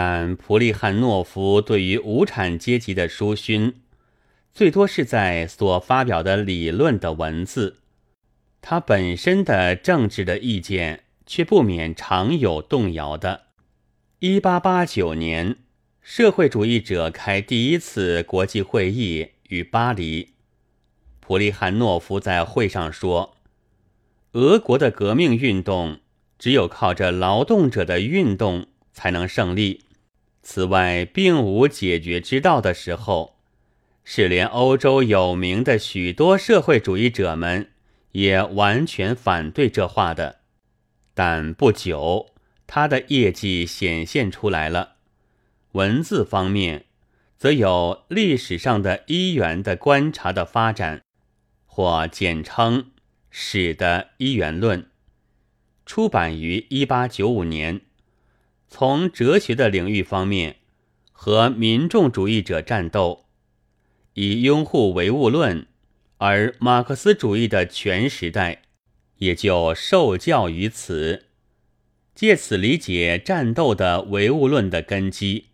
[0.00, 3.74] 但普利汉诺夫对于无产阶级的书勋，
[4.54, 7.78] 最多是在所发表的理论的文字，
[8.60, 13.46] 他本身的政治的意见却不免常有动摇的。
[14.20, 15.56] 一八八九年，
[16.00, 20.28] 社会主义者开第一次国际会议于巴黎，
[21.18, 23.34] 普利汉诺夫在会上说
[24.34, 25.98] ：“俄国的革命运动
[26.38, 29.82] 只有靠着劳动者的运动才能胜利，
[30.50, 33.36] 此外并无解决之道的时候。”
[34.02, 37.70] 是连欧洲有名的许多社会主义者们
[38.12, 40.36] 也完全反对这话的，
[41.12, 42.30] 但不久
[42.66, 44.94] 他的业绩显现出来了。
[45.72, 46.86] 文字方面，
[47.36, 51.02] 则有历史上的一元的观察的发展，
[51.66, 52.80] 或简称
[53.28, 54.82] 《史的一元论》，
[55.84, 57.82] 出版于一八九五年。
[58.68, 60.56] 从哲学的领域方面，
[61.12, 63.24] 和民众主义者战斗。
[64.14, 65.66] 以拥护唯物论，
[66.16, 68.62] 而马克思主义的全时代
[69.18, 71.26] 也就受教于此，
[72.16, 75.46] 借此理解战斗的唯物论的根基。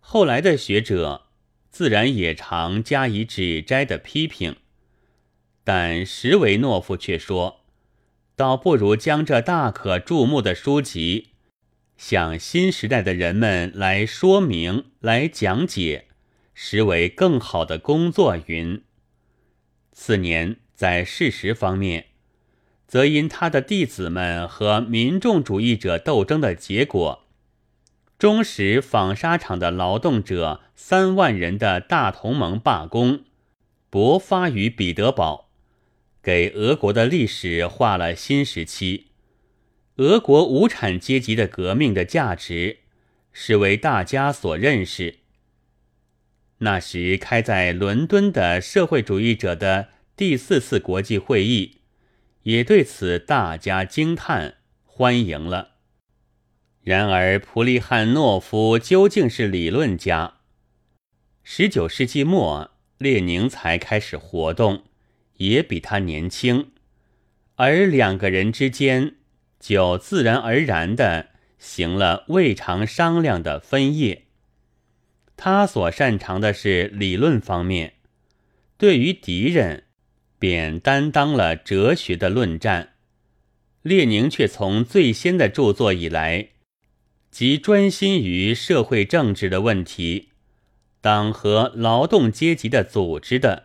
[0.00, 1.26] 后来的学者
[1.70, 4.56] 自然也常加以指摘的批评，
[5.62, 7.60] 但什维诺夫却说，
[8.34, 11.28] 倒不如将这大可注目的书籍
[11.96, 16.06] 向新时代的人们来说明、来讲解。
[16.58, 18.40] 实为更好的工作。
[18.46, 18.82] 云
[19.92, 22.06] 次年，在事实方面，
[22.86, 27.26] 则因他的弟子们和民众主义者斗争的结果，
[28.18, 33.24] 终使纺纱厂的劳动者三万人的大同盟罢工
[33.90, 35.50] 勃发于彼得堡，
[36.22, 39.08] 给俄国的历史画了新时期。
[39.96, 42.80] 俄国无产阶级的革命的价值，
[43.32, 45.20] 是为大家所认识。
[46.58, 51.78] 那时开在伦敦的社会主义者的第四次国际会议，
[52.42, 55.76] 也对此大加惊叹欢迎了。
[56.82, 60.34] 然而，普利汉诺夫究竟是理论家。
[61.42, 64.84] 十九世纪末，列宁才开始活动，
[65.38, 66.70] 也比他年轻，
[67.56, 69.16] 而两个人之间
[69.66, 74.26] 就自然而然地行了未尝商量的分业。
[75.36, 77.94] 他所擅长的是理论方面，
[78.78, 79.82] 对于敌人，
[80.38, 82.92] 便担当了哲学的论战。
[83.82, 86.50] 列宁却从最先的著作以来，
[87.32, 90.28] 即专心于社会政治的问题，
[91.00, 93.64] 党和劳动阶级的组织的。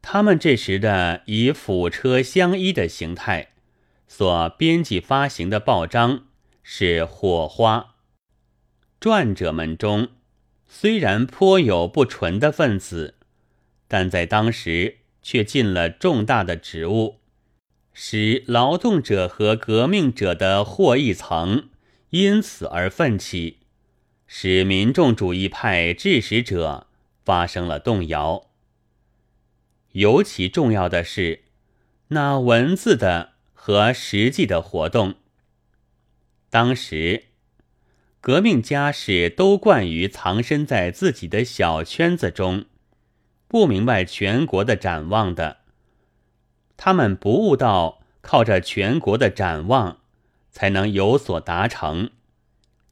[0.00, 3.48] 他们这时的以辅车相依的形态，
[4.08, 6.26] 所编辑发行的报章
[6.62, 7.78] 是《火花》，
[9.00, 10.08] 传者们中。
[10.68, 13.14] 虽然颇有不纯的分子，
[13.86, 17.20] 但在当时却尽了重大的职务，
[17.92, 21.68] 使劳动者和革命者的获益层
[22.10, 23.60] 因此而奋起，
[24.26, 26.88] 使民众主义派致使者
[27.24, 28.50] 发生了动摇。
[29.92, 31.44] 尤其重要的是，
[32.08, 33.34] 那文字的
[33.66, 35.16] 和实际的活动，
[36.50, 37.24] 当时。
[38.20, 42.66] 革命家是都惯于藏身在自己的小圈子中，
[43.48, 45.62] 不明白全国的展望的。
[46.76, 49.98] 他们不悟到靠着全国的展望
[50.52, 52.10] 才能有所达成，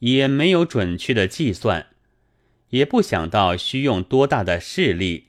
[0.00, 1.86] 也没有准确的计算，
[2.70, 5.28] 也不想到需用多大的势力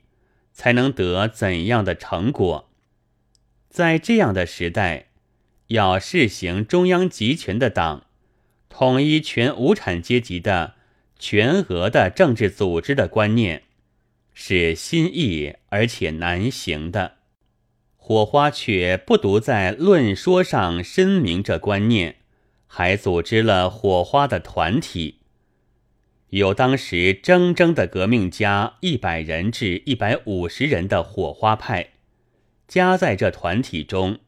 [0.52, 2.68] 才能得怎样的成果。
[3.68, 5.10] 在这样的时代，
[5.68, 8.04] 要试行中央集权的党。
[8.68, 10.74] 统一全无产阶级的
[11.18, 13.62] 全俄的政治组织的观念
[14.34, 17.14] 是新意而且难行的。
[17.96, 22.16] 火花却不独在论说上申明这观念，
[22.66, 25.20] 还组织了火花的团体，
[26.28, 31.92] 有当时铮铮的革命家一百人至一百五十人的火花派，
[32.68, 34.18] 加在这团体中，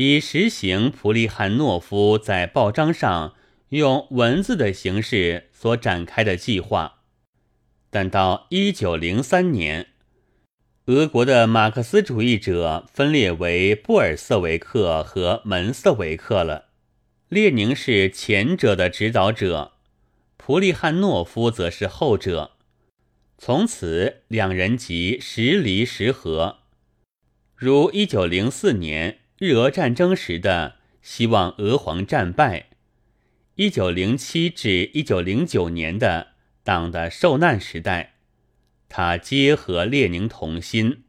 [0.00, 3.34] 以实行普利汉诺夫在报章上。
[3.70, 7.00] 用文字的形式所展开的计划，
[7.90, 9.88] 但到一九零三年，
[10.86, 16.68] 俄国的马克思主义者分裂为布尔瑟维克和门瑟维克了。
[17.28, 19.72] 列宁是前者的指导者，
[20.38, 22.52] 普利汉诺夫则是后者。
[23.36, 26.60] 从此，两人即时离时合，
[27.54, 32.70] 如一九零四年日俄战争时的希望俄皇战败。
[33.54, 36.30] 一九零七至一九零九年的
[36.64, 38.14] 党的受难时代，
[38.88, 41.04] 他皆和列宁同心，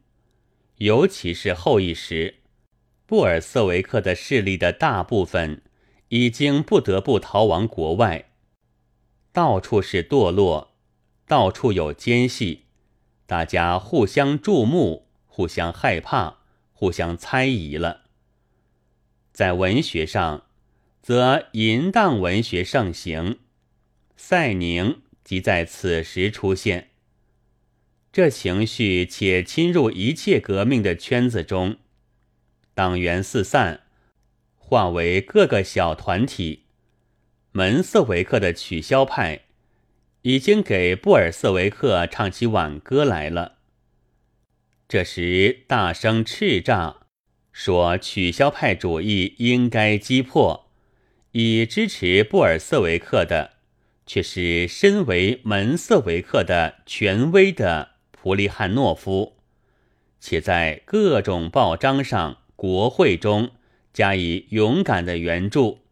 [0.76, 2.36] 尤其是后一时，
[3.04, 5.62] 布尔瑟维克的势力的大部分
[6.10, 8.30] 已经不得不逃亡国外，
[9.32, 10.76] 到处是堕落，
[11.26, 12.66] 到处有奸细，
[13.26, 16.38] 大家互相注目，互相害怕，
[16.72, 18.02] 互相猜疑了。
[19.32, 20.44] 在文学上。
[21.02, 23.38] 则淫荡文学盛行，
[24.16, 26.90] 赛宁即在此时出现。
[28.12, 31.78] 这情绪且侵入一切革命的圈子中，
[32.74, 33.80] 党员四散，
[34.56, 36.64] 化为各个小团体。
[37.52, 39.46] 门瑟维克的取消派
[40.22, 43.56] 已经给布尔瑟维克唱起挽歌来了。
[44.86, 46.99] 这时大声叱咤，
[47.52, 50.66] 说取消派主义应该击破。
[51.32, 53.52] 以支持布尔瑟维克的，
[54.04, 59.36] 却是身为门瑟维克的权威的普利汉诺夫，
[60.18, 63.52] 且在各种报章上、国会中
[63.92, 65.82] 加以勇敢的援助。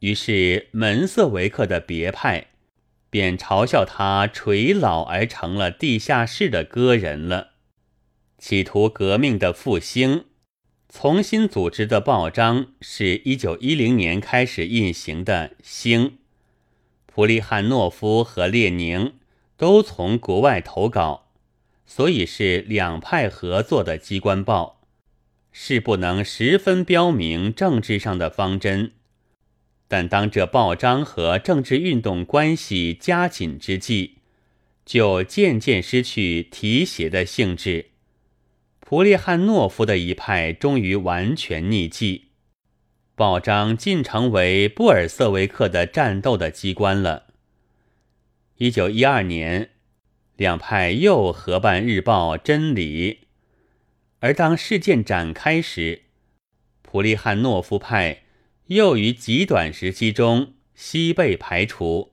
[0.00, 2.48] 于是门瑟维克的别派
[3.08, 7.52] 便嘲笑他垂老而成了地下室的歌人了，
[8.36, 10.26] 企图革命的复兴。
[10.92, 16.10] 重新组织的报章是一九一零年开始印行的《星》，
[17.06, 19.14] 普利汉诺夫和列宁
[19.56, 21.30] 都从国外投稿，
[21.86, 24.82] 所以是两派合作的机关报，
[25.50, 28.92] 是不能十分标明政治上的方针。
[29.88, 34.18] 但当这报章和政治运动关系加紧之际，
[34.84, 37.91] 就渐渐失去提携的性质。
[38.84, 42.32] 普列汉诺夫的一派终于完全匿迹，
[43.14, 47.28] 报章竟成为布尔瑟维克的战斗的机关了。
[48.58, 49.70] 一九一二年，
[50.36, 53.14] 两派又合办日报《真理》，
[54.18, 56.02] 而当事件展开时，
[56.82, 58.24] 普利汉诺夫派
[58.66, 62.12] 又于极短时期中西被排除，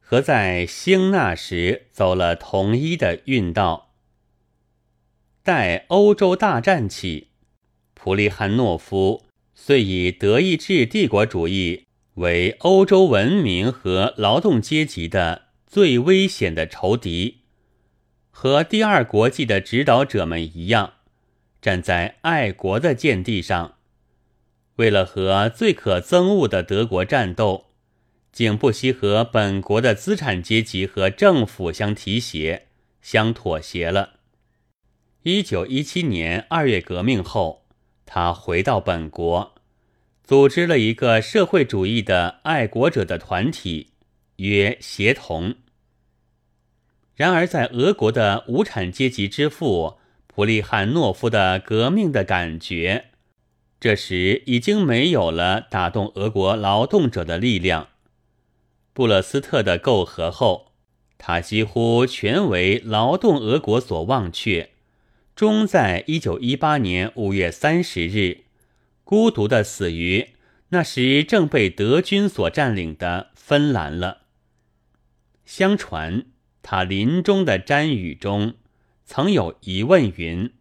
[0.00, 3.85] 和在兴那时走了同一的运道。
[5.46, 7.28] 待欧洲大战起，
[7.94, 11.84] 普利汉诺夫遂以德意志帝国主义
[12.14, 17.42] 为欧洲文明和劳动阶级的最危险的仇敌，
[18.32, 20.94] 和第二国际的指导者们一样，
[21.62, 23.76] 站在爱国的阵地上，
[24.74, 27.66] 为了和最可憎恶的德国战斗，
[28.32, 32.66] 竟不惜和本国的资产阶级和政府相提携、
[33.00, 34.15] 相妥协了。
[35.28, 37.64] 一九一七年二月革命后，
[38.04, 39.56] 他回到本国，
[40.22, 43.90] 组织了一个社会主义的爱国者的团体，
[44.36, 45.56] 约协同。
[47.16, 53.06] 然而，在俄国的无产阶级之父普利汉诺夫的革命的感觉，
[53.80, 57.88] 这时已经没有了打动俄国劳动者的力量。
[58.92, 60.70] 布勒斯特的媾和后，
[61.18, 64.70] 他几乎全为劳动俄国所忘却。
[65.36, 68.44] 终在一九一八年五月三十日，
[69.04, 70.30] 孤独的死于
[70.70, 74.22] 那时正被德军所占领的芬兰了。
[75.44, 76.24] 相传
[76.62, 78.54] 他临终的瞻语中，
[79.04, 80.54] 曾有疑问云：“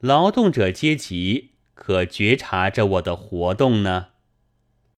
[0.00, 4.07] 劳动者阶级可觉察着我的活动呢？”